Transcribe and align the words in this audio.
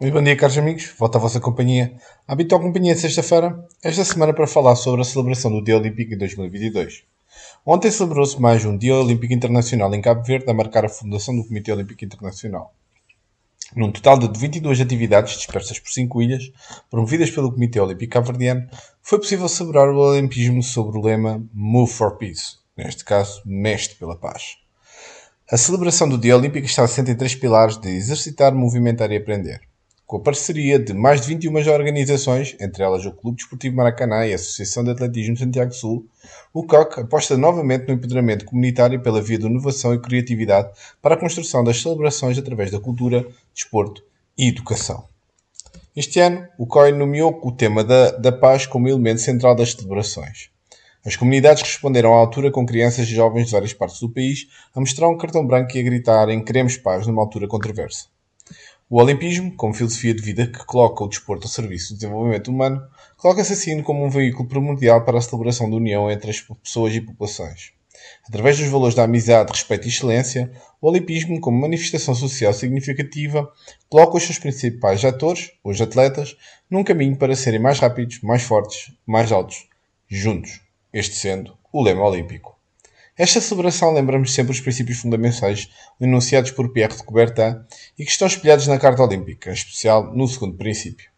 Muito 0.00 0.12
bom 0.12 0.22
dia, 0.22 0.34
caros 0.34 0.58
amigos. 0.58 0.92
Volto 0.98 1.14
à 1.14 1.18
vossa 1.20 1.38
companhia. 1.38 1.96
A 2.26 2.32
habitual 2.32 2.60
companhia 2.60 2.96
de 2.96 3.00
sexta-feira, 3.00 3.64
esta 3.80 4.04
semana 4.04 4.34
para 4.34 4.44
falar 4.44 4.74
sobre 4.74 5.00
a 5.00 5.04
celebração 5.04 5.52
do 5.52 5.62
Dia 5.62 5.76
Olímpico 5.76 6.12
em 6.12 6.18
2022. 6.18 7.04
Ontem 7.64 7.92
celebrou-se 7.92 8.40
mais 8.40 8.64
um 8.64 8.76
Dia 8.76 8.96
Olímpico 8.96 9.32
Internacional 9.32 9.94
em 9.94 10.02
Cabo 10.02 10.24
Verde, 10.24 10.50
a 10.50 10.52
marcar 10.52 10.84
a 10.84 10.88
fundação 10.88 11.36
do 11.36 11.44
Comitê 11.44 11.70
Olímpico 11.70 12.04
Internacional. 12.04 12.74
Num 13.76 13.92
total 13.92 14.18
de 14.18 14.36
22 14.36 14.80
atividades 14.80 15.36
dispersas 15.36 15.78
por 15.78 15.92
5 15.92 16.22
ilhas, 16.22 16.50
promovidas 16.90 17.30
pelo 17.30 17.52
Comitê 17.52 17.78
Olímpico 17.78 18.14
Cabo-Verdiano, 18.14 18.68
foi 19.00 19.20
possível 19.20 19.48
celebrar 19.48 19.88
o 19.90 19.96
Olimpismo 19.96 20.60
sob 20.60 20.98
o 20.98 21.00
lema 21.00 21.40
Move 21.54 21.92
for 21.92 22.16
Peace, 22.16 22.56
neste 22.76 23.04
caso, 23.04 23.42
Mexe 23.46 23.94
pela 23.94 24.16
Paz. 24.16 24.56
A 25.48 25.56
celebração 25.56 26.08
do 26.08 26.18
Dia 26.18 26.36
Olímpico 26.36 26.66
está 26.66 26.82
assente 26.82 27.12
em 27.12 27.16
três 27.16 27.36
pilares 27.36 27.76
de 27.76 27.90
exercitar, 27.90 28.52
movimentar 28.52 29.12
e 29.12 29.16
aprender 29.16 29.60
com 30.06 30.18
a 30.18 30.20
parceria 30.20 30.78
de 30.78 30.92
mais 30.92 31.22
de 31.22 31.28
21 31.28 31.72
organizações, 31.72 32.54
entre 32.60 32.82
elas 32.82 33.06
o 33.06 33.12
Clube 33.12 33.38
Desportivo 33.38 33.76
Maracanã 33.76 34.26
e 34.26 34.32
a 34.32 34.34
Associação 34.34 34.84
de 34.84 34.90
Atletismo 34.90 35.36
Santiago 35.36 35.72
Sul, 35.72 36.06
o 36.52 36.66
COC 36.66 37.00
aposta 37.00 37.36
novamente 37.38 37.88
no 37.88 37.94
empoderamento 37.94 38.44
comunitário 38.44 39.00
pela 39.02 39.22
via 39.22 39.38
de 39.38 39.46
inovação 39.46 39.94
e 39.94 40.00
criatividade 40.00 40.70
para 41.00 41.14
a 41.14 41.18
construção 41.18 41.64
das 41.64 41.80
celebrações 41.80 42.36
através 42.36 42.70
da 42.70 42.78
cultura, 42.78 43.26
desporto 43.54 44.04
e 44.36 44.48
educação. 44.48 45.04
Este 45.96 46.20
ano, 46.20 46.46
o 46.58 46.66
COI 46.66 46.92
nomeou 46.92 47.40
o 47.42 47.52
tema 47.52 47.82
da, 47.82 48.10
da 48.10 48.32
paz 48.32 48.66
como 48.66 48.88
elemento 48.88 49.20
central 49.20 49.54
das 49.54 49.72
celebrações. 49.72 50.50
As 51.06 51.16
comunidades 51.16 51.62
responderam 51.62 52.14
à 52.14 52.16
altura 52.16 52.50
com 52.50 52.66
crianças 52.66 53.06
e 53.06 53.14
jovens 53.14 53.46
de 53.46 53.52
várias 53.52 53.72
partes 53.72 54.00
do 54.00 54.08
país 54.08 54.48
a 54.74 54.80
mostrar 54.80 55.08
um 55.08 55.16
cartão 55.16 55.46
branco 55.46 55.76
e 55.76 55.80
a 55.80 55.82
gritarem 55.82 56.42
queremos 56.42 56.76
paz 56.76 57.06
numa 57.06 57.22
altura 57.22 57.46
controversa. 57.46 58.13
O 58.90 59.00
Olimpismo, 59.00 59.50
como 59.56 59.72
filosofia 59.72 60.12
de 60.12 60.20
vida 60.20 60.46
que 60.46 60.62
coloca 60.66 61.02
o 61.02 61.08
desporto 61.08 61.46
ao 61.46 61.50
serviço 61.50 61.94
do 61.94 61.96
desenvolvimento 61.96 62.48
humano, 62.48 62.86
coloca-se 63.16 63.54
assim 63.54 63.82
como 63.82 64.04
um 64.04 64.10
veículo 64.10 64.46
primordial 64.46 65.02
para 65.06 65.16
a 65.16 65.22
celebração 65.22 65.70
da 65.70 65.76
união 65.76 66.10
entre 66.10 66.30
as 66.30 66.40
pessoas 66.40 66.94
e 66.94 67.00
populações. 67.00 67.72
Através 68.28 68.58
dos 68.58 68.68
valores 68.68 68.94
da 68.94 69.04
amizade, 69.04 69.52
respeito 69.52 69.86
e 69.86 69.88
excelência, 69.88 70.52
o 70.82 70.88
Olimpismo, 70.88 71.40
como 71.40 71.58
manifestação 71.58 72.14
social 72.14 72.52
significativa, 72.52 73.50
coloca 73.88 74.18
os 74.18 74.22
seus 74.22 74.38
principais 74.38 75.02
atores, 75.02 75.52
os 75.64 75.80
atletas, 75.80 76.36
num 76.68 76.84
caminho 76.84 77.16
para 77.16 77.34
serem 77.34 77.60
mais 77.60 77.78
rápidos, 77.78 78.20
mais 78.20 78.42
fortes, 78.42 78.92
mais 79.06 79.32
altos, 79.32 79.66
juntos. 80.06 80.60
Este 80.92 81.16
sendo 81.16 81.56
o 81.72 81.82
lema 81.82 82.06
olímpico. 82.06 82.54
Esta 83.16 83.40
celebração 83.40 83.94
lembra-nos 83.94 84.34
sempre 84.34 84.50
os 84.50 84.60
princípios 84.60 84.98
fundamentais 84.98 85.70
enunciados 86.00 86.50
por 86.50 86.72
Pierre 86.72 86.96
de 86.96 87.04
Coubertin 87.04 87.60
e 87.96 88.04
que 88.04 88.10
estão 88.10 88.26
espelhados 88.26 88.66
na 88.66 88.76
Carta 88.76 89.04
Olímpica, 89.04 89.50
em 89.50 89.52
especial 89.52 90.12
no 90.12 90.26
segundo 90.26 90.56
princípio. 90.56 91.08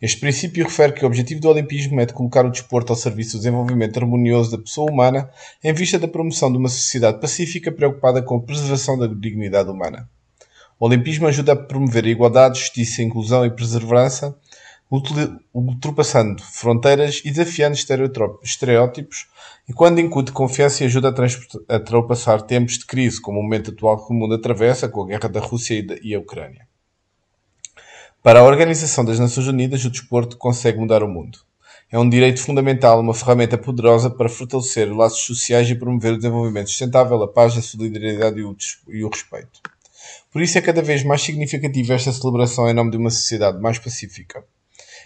Este 0.00 0.20
princípio 0.20 0.64
refere 0.64 0.92
que 0.92 1.04
o 1.04 1.06
objetivo 1.06 1.40
do 1.40 1.48
Olimpismo 1.48 2.00
é 2.00 2.06
de 2.06 2.12
colocar 2.12 2.46
o 2.46 2.50
desporto 2.50 2.92
ao 2.92 2.96
serviço 2.96 3.32
do 3.32 3.38
desenvolvimento 3.38 3.96
harmonioso 3.96 4.52
da 4.52 4.58
pessoa 4.58 4.88
humana 4.88 5.30
em 5.64 5.72
vista 5.72 5.98
da 5.98 6.06
promoção 6.06 6.50
de 6.50 6.58
uma 6.58 6.68
sociedade 6.68 7.20
pacífica 7.20 7.72
preocupada 7.72 8.22
com 8.22 8.36
a 8.36 8.40
preservação 8.40 8.96
da 8.96 9.08
dignidade 9.08 9.68
humana. 9.68 10.08
O 10.78 10.86
Olimpismo 10.86 11.26
ajuda 11.26 11.54
a 11.54 11.56
promover 11.56 12.04
a 12.04 12.08
igualdade, 12.08 12.60
justiça, 12.60 13.02
inclusão 13.02 13.44
e 13.44 13.50
perseverança 13.50 14.36
ultrapassando 15.54 16.42
fronteiras 16.42 17.22
e 17.24 17.30
desafiando 17.30 17.74
estereótipos, 18.42 19.26
e 19.66 19.72
quando 19.72 20.00
incute 20.00 20.32
confiança 20.32 20.82
e 20.82 20.86
ajuda 20.86 21.08
a, 21.08 21.76
ultrapassar 21.76 22.42
tempos 22.42 22.78
de 22.78 22.84
crise, 22.84 23.20
como 23.20 23.40
o 23.40 23.42
momento 23.42 23.70
atual 23.70 24.04
que 24.04 24.12
o 24.12 24.16
mundo 24.16 24.34
atravessa 24.34 24.88
com 24.88 25.04
a 25.04 25.06
guerra 25.06 25.28
da 25.30 25.40
Rússia 25.40 25.82
e 26.02 26.14
a 26.14 26.18
Ucrânia. 26.18 26.68
Para 28.22 28.40
a 28.40 28.44
Organização 28.44 29.04
das 29.04 29.18
Nações 29.18 29.46
Unidas, 29.46 29.84
o 29.84 29.90
desporto 29.90 30.36
consegue 30.36 30.78
mudar 30.78 31.02
o 31.02 31.08
mundo. 31.08 31.38
É 31.90 31.98
um 31.98 32.08
direito 32.08 32.40
fundamental, 32.40 33.00
uma 33.00 33.14
ferramenta 33.14 33.56
poderosa 33.56 34.10
para 34.10 34.28
fortalecer 34.28 34.94
laços 34.94 35.24
sociais 35.24 35.68
e 35.70 35.74
promover 35.74 36.12
o 36.12 36.16
desenvolvimento 36.16 36.68
sustentável, 36.68 37.22
a 37.22 37.28
paz, 37.28 37.56
a 37.56 37.62
solidariedade 37.62 38.40
e 38.40 38.44
o, 38.44 38.56
e 38.88 39.04
o 39.04 39.08
respeito. 39.08 39.60
Por 40.30 40.40
isso 40.40 40.56
é 40.56 40.60
cada 40.60 40.82
vez 40.82 41.02
mais 41.02 41.22
significativa 41.22 41.94
esta 41.94 42.12
celebração 42.12 42.68
em 42.68 42.74
nome 42.74 42.90
de 42.90 42.96
uma 42.96 43.10
sociedade 43.10 43.60
mais 43.60 43.78
pacífica. 43.78 44.44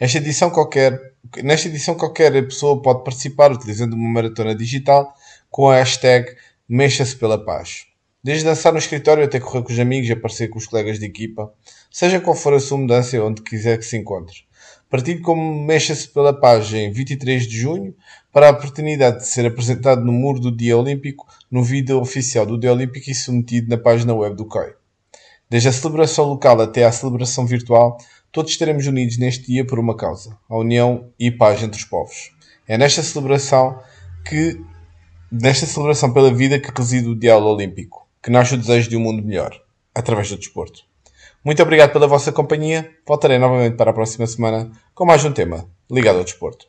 Esta 0.00 0.16
edição 0.16 0.48
qualquer, 0.48 0.98
nesta 1.44 1.68
edição 1.68 1.94
qualquer 1.94 2.32
pessoa 2.46 2.80
pode 2.80 3.04
participar 3.04 3.52
utilizando 3.52 3.92
uma 3.92 4.08
maratona 4.08 4.54
digital 4.54 5.14
com 5.50 5.68
a 5.68 5.74
hashtag 5.74 6.34
Mexa-se 6.66 7.14
pela 7.14 7.44
Paz. 7.44 7.84
Desde 8.24 8.46
dançar 8.46 8.72
no 8.72 8.78
escritório 8.78 9.22
até 9.22 9.38
correr 9.38 9.62
com 9.62 9.70
os 9.70 9.78
amigos 9.78 10.08
e 10.08 10.12
aparecer 10.12 10.48
com 10.48 10.56
os 10.56 10.66
colegas 10.66 10.98
de 10.98 11.04
equipa, 11.04 11.52
seja 11.90 12.18
qual 12.18 12.34
for 12.34 12.54
a 12.54 12.60
sua 12.60 12.78
mudança 12.78 13.22
onde 13.22 13.42
quiser 13.42 13.76
que 13.76 13.84
se 13.84 13.98
encontre. 13.98 14.36
Partilhe 14.88 15.20
como 15.20 15.66
Mexa-se 15.66 16.08
pela 16.08 16.32
Paz 16.32 16.72
em 16.72 16.90
23 16.90 17.46
de 17.46 17.58
junho 17.58 17.94
para 18.32 18.48
a 18.48 18.52
oportunidade 18.52 19.18
de 19.18 19.26
ser 19.26 19.44
apresentado 19.44 20.02
no 20.02 20.12
muro 20.12 20.40
do 20.40 20.50
Dia 20.50 20.78
Olímpico 20.78 21.26
no 21.50 21.62
vídeo 21.62 22.00
oficial 22.00 22.46
do 22.46 22.58
Dia 22.58 22.72
Olímpico 22.72 23.10
e 23.10 23.14
submetido 23.14 23.68
na 23.68 23.76
página 23.76 24.14
web 24.14 24.34
do 24.34 24.46
COI. 24.46 24.72
Desde 25.50 25.68
a 25.68 25.72
celebração 25.72 26.26
local 26.26 26.60
até 26.60 26.84
à 26.84 26.92
celebração 26.92 27.44
virtual, 27.44 27.98
Todos 28.32 28.52
estaremos 28.52 28.86
unidos 28.86 29.18
neste 29.18 29.46
dia 29.48 29.66
por 29.66 29.78
uma 29.78 29.96
causa, 29.96 30.38
a 30.48 30.56
união 30.56 31.10
e 31.18 31.32
paz 31.32 31.62
entre 31.62 31.78
os 31.78 31.84
povos. 31.84 32.30
É 32.66 32.78
nesta 32.78 33.02
celebração 33.02 33.82
que, 34.24 34.60
nesta 35.32 35.66
celebração 35.66 36.12
pela 36.12 36.32
vida 36.32 36.60
que 36.60 36.70
reside 36.70 37.08
o 37.08 37.18
diálogo 37.18 37.56
olímpico, 37.56 38.06
que 38.22 38.30
nasce 38.30 38.54
o 38.54 38.58
desejo 38.58 38.88
de 38.88 38.96
um 38.96 39.00
mundo 39.00 39.20
melhor, 39.20 39.60
através 39.92 40.28
do 40.28 40.36
desporto. 40.36 40.84
Muito 41.44 41.60
obrigado 41.60 41.92
pela 41.92 42.06
vossa 42.06 42.30
companhia. 42.30 42.88
Voltarei 43.04 43.38
novamente 43.38 43.74
para 43.74 43.90
a 43.90 43.94
próxima 43.94 44.26
semana 44.26 44.70
com 44.94 45.04
mais 45.04 45.24
um 45.24 45.32
tema 45.32 45.66
ligado 45.90 46.18
ao 46.18 46.24
desporto. 46.24 46.68